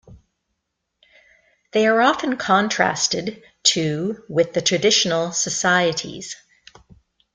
[1.73, 6.35] They are often contrasted to with the traditional societies.